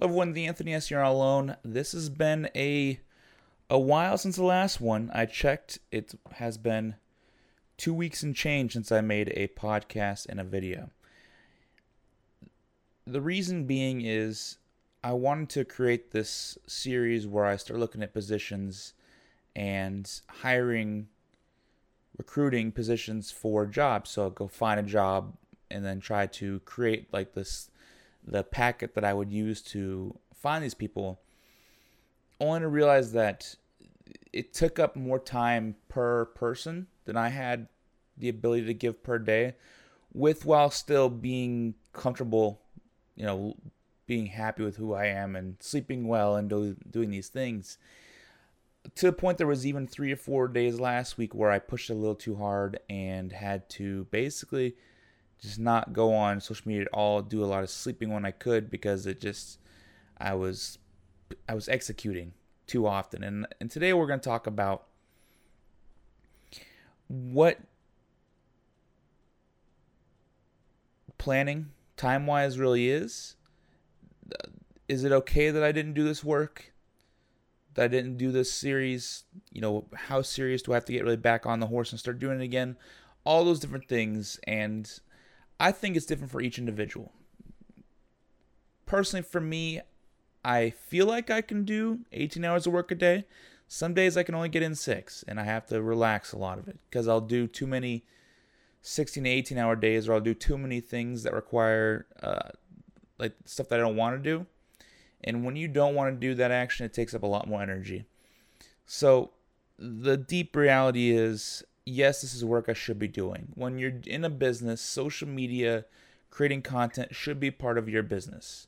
[0.00, 0.92] Hello everyone, the Anthony S.
[0.92, 1.56] You're Alone.
[1.64, 3.00] This has been a
[3.68, 5.10] a while since the last one.
[5.12, 6.94] I checked, it has been
[7.76, 10.90] two weeks and change since I made a podcast and a video.
[13.08, 14.58] The reason being is
[15.02, 18.94] I wanted to create this series where I start looking at positions
[19.56, 21.08] and hiring,
[22.16, 24.10] recruiting positions for jobs.
[24.10, 25.36] So I'll go find a job
[25.72, 27.68] and then try to create like this
[28.30, 31.20] the packet that I would use to find these people,
[32.40, 33.56] only to realize that
[34.32, 37.68] it took up more time per person than I had
[38.16, 39.54] the ability to give per day,
[40.12, 42.60] with while still being comfortable,
[43.16, 43.56] you know,
[44.06, 47.78] being happy with who I am and sleeping well and do, doing these things.
[48.94, 51.90] To the point there was even three or four days last week where I pushed
[51.90, 54.76] a little too hard and had to basically
[55.40, 58.30] just not go on social media at all, do a lot of sleeping when I
[58.30, 59.58] could because it just
[60.18, 60.78] I was
[61.48, 62.32] I was executing
[62.66, 63.22] too often.
[63.22, 64.86] And and today we're going to talk about
[67.08, 67.60] what
[71.16, 73.36] planning time-wise really is.
[74.88, 76.72] Is it okay that I didn't do this work?
[77.74, 79.24] That I didn't do this series?
[79.52, 81.98] You know, how serious do I have to get really back on the horse and
[81.98, 82.76] start doing it again?
[83.24, 84.90] All those different things and
[85.60, 87.12] I think it's different for each individual.
[88.86, 89.80] Personally, for me,
[90.44, 93.24] I feel like I can do 18 hours of work a day.
[93.66, 96.58] Some days I can only get in six, and I have to relax a lot
[96.58, 98.04] of it because I'll do too many
[98.80, 102.48] 16 to 18 hour days, or I'll do too many things that require uh,
[103.18, 104.46] like stuff that I don't want to do.
[105.22, 107.60] And when you don't want to do that action, it takes up a lot more
[107.60, 108.06] energy.
[108.86, 109.32] So
[109.78, 113.48] the deep reality is yes, this is work I should be doing.
[113.54, 115.84] When you're in a business, social media,
[116.30, 118.66] creating content should be part of your business.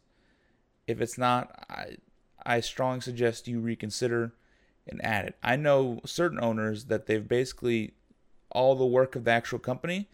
[0.87, 1.97] If it's not, I,
[2.45, 4.33] I strongly suggest you reconsider
[4.89, 5.37] and add it.
[5.43, 7.93] I know certain owners that they've basically
[8.51, 10.09] all the work of the actual company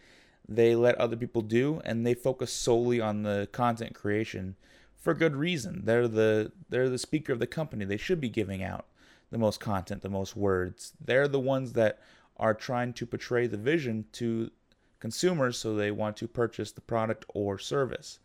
[0.47, 4.55] they let other people do and they focus solely on the content creation
[4.97, 5.81] for good reason.
[5.83, 7.85] They're the they're the speaker of the company.
[7.85, 8.85] They should be giving out
[9.29, 10.93] the most content, the most words.
[11.03, 11.99] They're the ones that
[12.37, 14.51] are trying to portray the vision to
[14.99, 18.19] consumers so they want to purchase the product or service.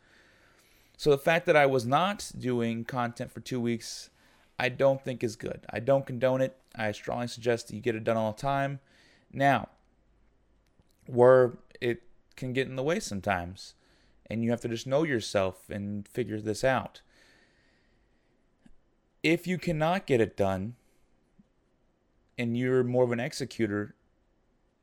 [0.96, 4.10] So the fact that I was not doing content for two weeks,
[4.58, 5.66] I don't think is good.
[5.70, 6.56] I don't condone it.
[6.74, 8.80] I strongly suggest that you get it done all the time.
[9.32, 9.68] Now,
[11.06, 12.02] where it
[12.36, 13.74] can get in the way sometimes,
[14.30, 17.02] and you have to just know yourself and figure this out.
[19.22, 20.76] If you cannot get it done,
[22.38, 23.94] and you're more of an executor,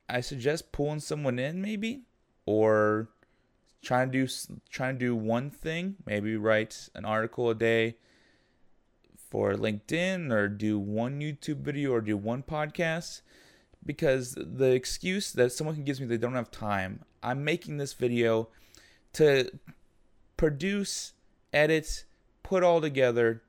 [0.10, 2.02] I suggest pulling someone in maybe
[2.46, 3.10] or
[3.82, 4.34] trying to do
[4.70, 7.96] trying to do one thing, maybe write an article a day
[9.30, 13.22] for LinkedIn or do one YouTube video or do one podcast
[13.86, 17.04] because the excuse that someone can give me they don't have time.
[17.22, 18.50] I'm making this video
[19.14, 19.52] to
[20.36, 21.14] produce,
[21.54, 22.06] edit,
[22.44, 23.44] put all together,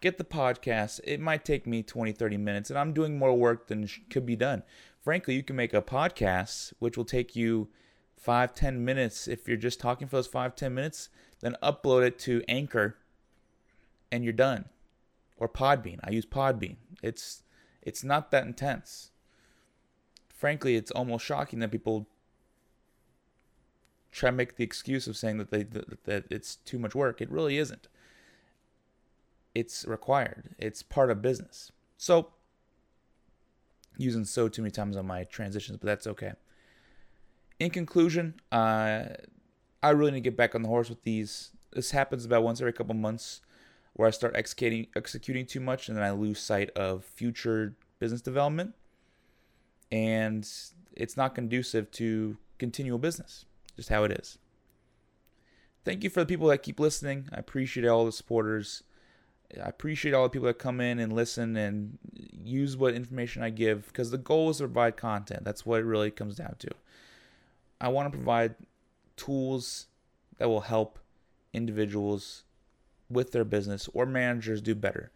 [0.00, 1.00] get the podcast.
[1.04, 4.36] It might take me 20, 30 minutes and I'm doing more work than could be
[4.36, 4.62] done
[5.00, 7.68] frankly, you can make a podcast which will take you
[8.16, 11.08] five, ten minutes if you're just talking for those five, ten minutes,
[11.40, 12.96] then upload it to Anchor
[14.12, 14.66] and you're done.
[15.36, 16.00] Or Podbean.
[16.04, 16.76] I use Podbean.
[17.02, 17.42] It's
[17.82, 19.10] it's not that intense.
[20.28, 22.06] Frankly, it's almost shocking that people
[24.12, 27.22] try to make the excuse of saying that they that, that it's too much work.
[27.22, 27.88] It really isn't.
[29.54, 30.54] It's required.
[30.58, 31.72] It's part of business.
[31.96, 32.30] So
[33.98, 36.32] using so too many times on my transitions, but that's okay.
[37.58, 39.04] In conclusion, uh,
[39.82, 41.50] I really need to get back on the horse with these.
[41.72, 43.42] This happens about once every couple months
[43.94, 48.22] where I start executing executing too much and then I lose sight of future business
[48.22, 48.74] development.
[49.92, 50.48] And
[50.92, 53.44] it's not conducive to continual business,
[53.76, 54.38] just how it is.
[55.84, 57.28] Thank you for the people that keep listening.
[57.32, 58.82] I appreciate all the supporters.
[59.56, 63.50] I appreciate all the people that come in and listen and use what information I
[63.50, 65.44] give because the goal is to provide content.
[65.44, 66.68] That's what it really comes down to.
[67.80, 68.54] I want to provide
[69.16, 69.86] tools
[70.38, 70.98] that will help
[71.52, 72.44] individuals
[73.08, 75.10] with their business or managers do better.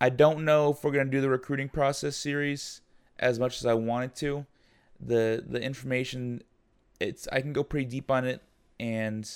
[0.00, 2.80] I don't know if we're going to do the recruiting process series
[3.18, 4.46] as much as I wanted to.
[5.00, 6.42] The the information
[6.98, 8.42] it's I can go pretty deep on it
[8.80, 9.30] and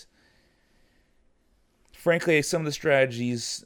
[1.92, 3.64] frankly some of the strategies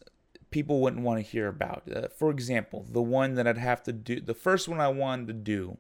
[0.57, 1.83] people wouldn't want to hear about.
[1.95, 5.27] Uh, for example, the one that I'd have to do, the first one I wanted
[5.27, 5.77] to do,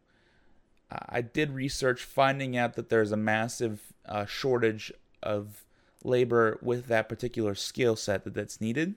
[0.90, 4.92] I did research finding out that there's a massive uh, shortage
[5.22, 5.64] of
[6.04, 8.96] labor with that particular skill set that, that's needed.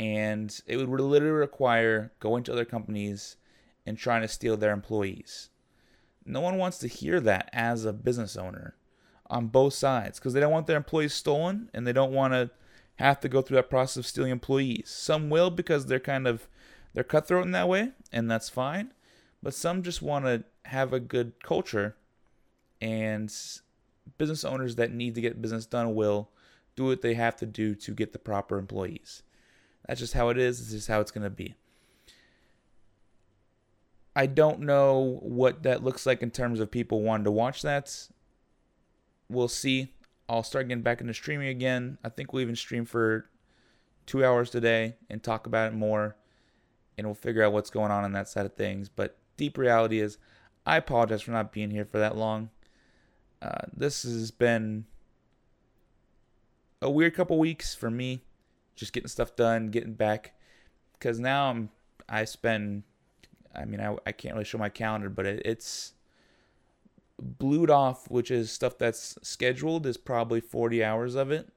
[0.00, 3.36] And it would literally require going to other companies
[3.84, 5.50] and trying to steal their employees.
[6.24, 8.74] No one wants to hear that as a business owner
[9.28, 12.48] on both sides because they don't want their employees stolen and they don't want to
[12.96, 14.90] have to go through that process of stealing employees.
[14.90, 16.48] Some will because they're kind of
[16.92, 18.92] they're cutthroat in that way, and that's fine.
[19.42, 21.96] But some just want to have a good culture,
[22.80, 23.34] and
[24.16, 26.30] business owners that need to get business done will
[26.76, 29.22] do what they have to do to get the proper employees.
[29.86, 30.58] That's just how it is.
[30.58, 31.54] This is how it's going to be.
[34.16, 38.08] I don't know what that looks like in terms of people wanting to watch that.
[39.28, 39.92] We'll see.
[40.28, 41.98] I'll start getting back into streaming again.
[42.02, 43.28] I think we'll even stream for
[44.06, 46.16] two hours today and talk about it more.
[46.96, 48.88] And we'll figure out what's going on on that side of things.
[48.88, 50.18] But deep reality is,
[50.64, 52.50] I apologize for not being here for that long.
[53.42, 54.86] Uh, this has been
[56.80, 58.22] a weird couple weeks for me,
[58.76, 60.34] just getting stuff done, getting back.
[60.94, 61.68] Because now I'm,
[62.08, 62.84] I spend,
[63.54, 65.92] I mean, I, I can't really show my calendar, but it, it's
[67.20, 71.48] blued off, which is stuff that's scheduled, is probably 40 hours of it.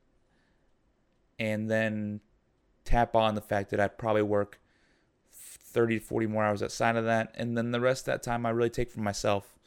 [1.39, 2.21] And then
[2.85, 4.59] tap on the fact that I probably work
[5.31, 7.31] 30 to 40 more hours outside of that.
[7.35, 9.57] And then the rest of that time I really take for myself.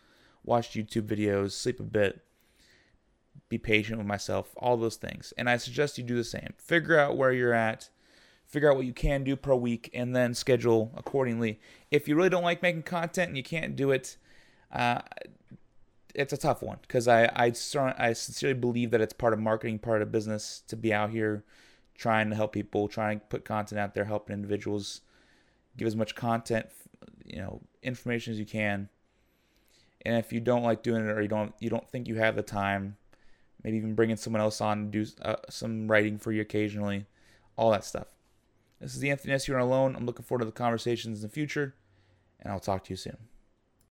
[0.43, 2.25] Watch YouTube videos, sleep a bit,
[3.49, 5.35] be patient with myself, all those things.
[5.37, 6.55] And I suggest you do the same.
[6.57, 7.91] Figure out where you're at,
[8.47, 11.61] figure out what you can do per week, and then schedule accordingly.
[11.91, 14.17] If you really don't like making content and you can't do it,
[14.73, 15.03] uh,
[16.15, 19.79] it's a tough one because I I, I sincerely believe that it's part of marketing,
[19.79, 21.45] part of business to be out here
[21.97, 25.03] trying to help people, trying to put content out there, helping individuals,
[25.77, 26.67] give as much content,
[27.27, 28.89] you know, information as you can.
[30.07, 32.37] And if you don't like doing it or you don't you don't think you have
[32.37, 32.97] the time,
[33.63, 37.07] maybe even bringing someone else on to do uh, some writing for you occasionally,
[37.57, 38.09] all that stuff.
[38.81, 39.47] This is the Anthony S.
[39.47, 39.95] You're alone.
[39.95, 41.75] I'm looking forward to the conversations in the future,
[42.41, 43.19] and I'll talk to you soon.